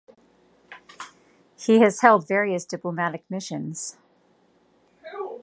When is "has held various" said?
1.81-2.65